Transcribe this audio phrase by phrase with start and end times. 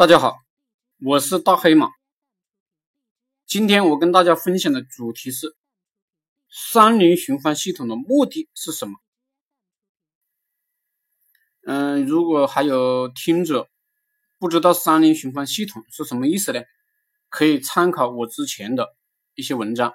[0.00, 0.38] 大家好，
[1.00, 1.90] 我是大黑马。
[3.44, 5.54] 今天我跟大家分享的主题是
[6.48, 8.94] 三菱循环系统的目的是什么？
[11.66, 13.68] 嗯，如果还有听者
[14.38, 16.62] 不知道三菱循环系统是什么意思呢？
[17.28, 18.96] 可以参考我之前的
[19.34, 19.92] 一些文章。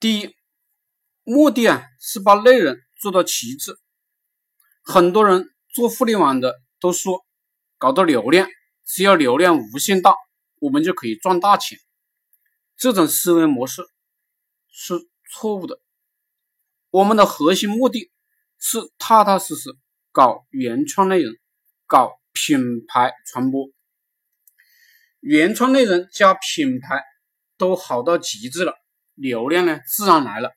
[0.00, 0.34] 第一，
[1.22, 3.78] 目的啊是把内容做到极致。
[4.82, 7.24] 很多人做互联网的都说。
[7.84, 8.48] 搞到流量，
[8.86, 10.14] 只要流量无限大，
[10.58, 11.78] 我们就可以赚大钱。
[12.78, 13.82] 这种思维模式
[14.72, 14.94] 是
[15.30, 15.78] 错误的。
[16.88, 18.10] 我们的核心目的
[18.58, 19.68] 是踏踏实实
[20.12, 21.34] 搞原创内容，
[21.86, 23.68] 搞品牌传播。
[25.20, 27.02] 原创内容加品牌
[27.58, 28.72] 都好到极致了，
[29.12, 30.54] 流量呢自然来了。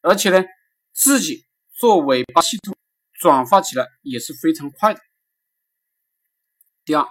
[0.00, 0.42] 而且呢，
[0.94, 1.44] 自己
[1.74, 2.74] 做尾巴系统，
[3.20, 5.00] 转发起来也是非常快的。
[6.84, 7.06] 第二，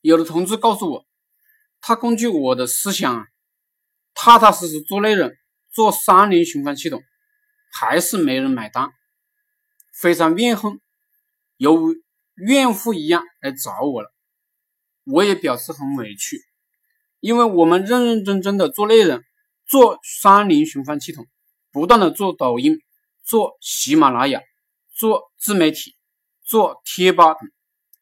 [0.00, 1.06] 有的同志告诉我，
[1.80, 3.28] 他根据我的思想，
[4.14, 5.30] 踏踏实实做内容，
[5.70, 7.00] 做三菱循环系统，
[7.72, 8.90] 还是没人买单，
[9.94, 10.80] 非常怨恨，
[11.56, 11.94] 犹如
[12.34, 14.12] 怨妇一样来找我了。
[15.04, 16.40] 我也表示很委屈，
[17.20, 19.22] 因为我们认认真真的做内容，
[19.66, 21.28] 做三菱循环系统，
[21.70, 22.76] 不断的做抖音，
[23.22, 24.42] 做喜马拉雅，
[24.92, 25.94] 做自媒体，
[26.42, 27.48] 做贴吧等。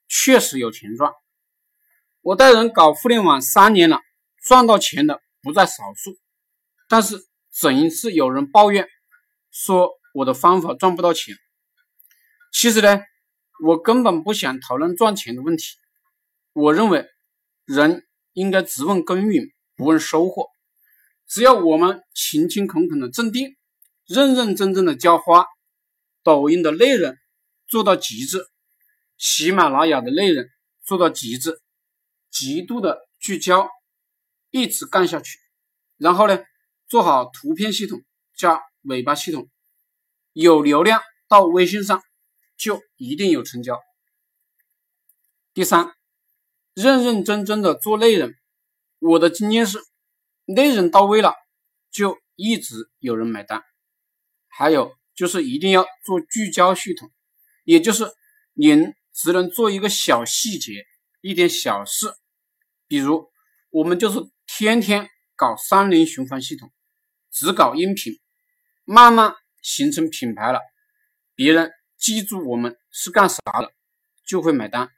[0.09, 1.13] 确实有钱赚，
[2.23, 4.01] 我带人搞互联网三年了，
[4.43, 6.17] 赚到钱的不在少数。
[6.89, 7.17] 但是
[7.51, 8.89] 总是有人抱怨
[9.51, 11.37] 说我的方法赚不到钱。
[12.53, 13.01] 其实呢，
[13.63, 15.65] 我根本不想讨论赚钱的问题。
[16.55, 17.07] 我认为
[17.67, 19.45] 人应该只问耕耘，
[19.77, 20.49] 不问收获。
[21.27, 23.59] 只要我们勤勤恳恳的种地，
[24.07, 25.45] 认认真真的浇花，
[26.23, 27.15] 抖音的内容
[27.67, 28.39] 做到极致。
[29.19, 30.45] 喜马拉雅的内容
[30.85, 31.61] 做到极致，
[32.31, 33.69] 极度的聚焦，
[34.51, 35.41] 一直干下去。
[35.97, 36.39] 然后呢，
[36.87, 38.01] 做好图片系统
[38.37, 39.51] 加尾巴系统，
[40.33, 42.01] 有流量到微信上，
[42.57, 43.81] 就一定有成交。
[45.53, 45.93] 第三，
[46.75, 48.33] 认认真真的做内容。
[49.01, 49.81] 我的经验是，
[50.45, 51.35] 内容到位了，
[51.91, 53.65] 就一直有人买单。
[54.47, 57.11] 还有就是一定要做聚焦系统，
[57.65, 58.09] 也就是
[58.53, 58.95] 您。
[59.21, 60.87] 只能做一个小细节，
[61.23, 62.15] 一点小事，
[62.87, 63.29] 比如
[63.71, 66.73] 我们就是天天搞三菱循环系统，
[67.33, 68.21] 只搞音频，
[68.85, 70.61] 慢慢形成品牌了，
[71.35, 73.73] 别人记住我们是干啥的，
[74.25, 74.89] 就会买单。